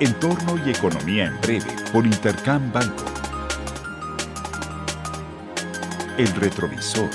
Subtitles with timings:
[0.00, 3.04] Entorno y economía en breve por Intercam Banco.
[6.16, 7.10] El retrovisor.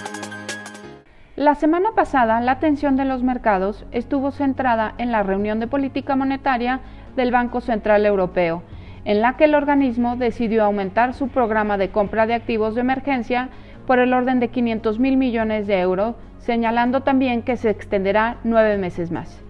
[1.38, 6.18] La semana pasada, la atención de los mercados estuvo centrada en la reunión de política
[6.18, 6.82] monetaria
[7.16, 8.64] del Banco Central Europeo,
[9.06, 13.48] en la que el organismo decidió aumentar su programa de compra de activos de emergencia
[13.88, 18.78] por el orden de 500 mil millones de euros, señalando también que se extenderá nueve
[18.78, 19.42] meses más.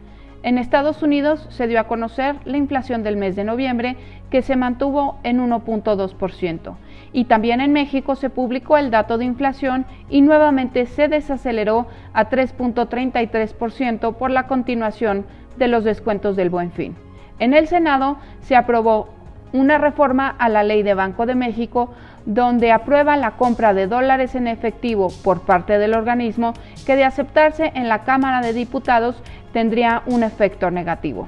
[0.43, 3.95] En Estados Unidos se dio a conocer la inflación del mes de noviembre,
[4.29, 6.75] que se mantuvo en 1.2%.
[7.13, 12.29] Y también en México se publicó el dato de inflación y nuevamente se desaceleró a
[12.29, 15.25] 3.33% por la continuación
[15.57, 16.95] de los descuentos del buen fin.
[17.39, 19.09] En el Senado se aprobó
[19.53, 21.93] una reforma a la ley de Banco de México
[22.25, 26.53] donde aprueba la compra de dólares en efectivo por parte del organismo
[26.85, 29.21] que de aceptarse en la Cámara de Diputados
[29.51, 31.27] tendría un efecto negativo.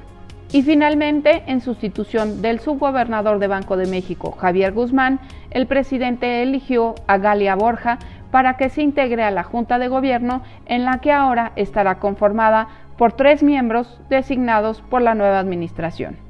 [0.52, 5.18] Y finalmente, en sustitución del subgobernador de Banco de México, Javier Guzmán,
[5.50, 7.98] el presidente eligió a Galia Borja
[8.30, 12.68] para que se integre a la Junta de Gobierno, en la que ahora estará conformada
[12.96, 16.25] por tres miembros designados por la nueva administración.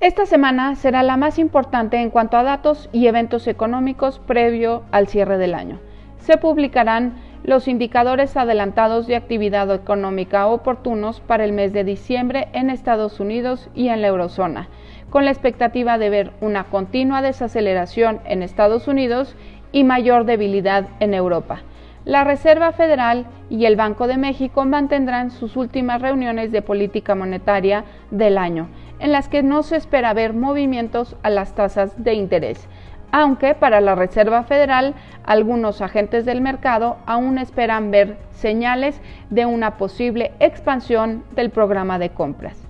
[0.00, 5.06] Esta semana será la más importante en cuanto a datos y eventos económicos previo al
[5.06, 5.78] cierre del año.
[6.18, 12.70] Se publicarán los indicadores adelantados de actividad económica oportunos para el mes de diciembre en
[12.70, 14.68] Estados Unidos y en la eurozona,
[15.10, 19.36] con la expectativa de ver una continua desaceleración en Estados Unidos
[19.72, 21.60] y mayor debilidad en Europa.
[22.10, 27.84] La Reserva Federal y el Banco de México mantendrán sus últimas reuniones de política monetaria
[28.10, 28.66] del año,
[28.98, 32.66] en las que no se espera ver movimientos a las tasas de interés,
[33.12, 34.94] aunque para la Reserva Federal
[35.24, 39.00] algunos agentes del mercado aún esperan ver señales
[39.30, 42.60] de una posible expansión del programa de compras.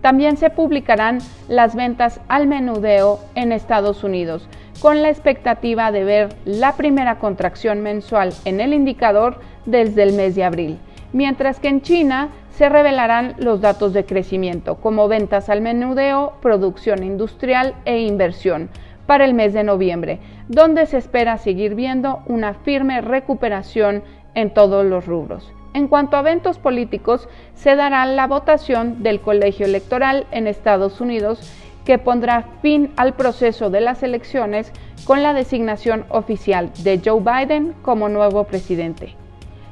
[0.00, 4.48] También se publicarán las ventas al menudeo en Estados Unidos,
[4.80, 10.34] con la expectativa de ver la primera contracción mensual en el indicador desde el mes
[10.34, 10.78] de abril,
[11.12, 17.02] mientras que en China se revelarán los datos de crecimiento, como ventas al menudeo, producción
[17.02, 18.68] industrial e inversión,
[19.06, 24.02] para el mes de noviembre, donde se espera seguir viendo una firme recuperación
[24.34, 25.50] en todos los rubros.
[25.74, 31.52] En cuanto a eventos políticos, se dará la votación del colegio electoral en Estados Unidos
[31.88, 34.72] que pondrá fin al proceso de las elecciones
[35.04, 39.16] con la designación oficial de Joe Biden como nuevo presidente.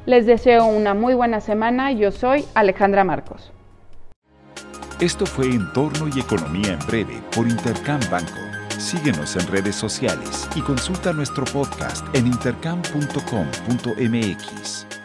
[0.07, 1.91] Les deseo una muy buena semana.
[1.91, 3.51] Yo soy Alejandra Marcos.
[4.99, 8.33] Esto fue Entorno y Economía en Breve por Intercam Banco.
[8.79, 14.96] Síguenos en redes sociales y consulta nuestro podcast en intercam.com.mx.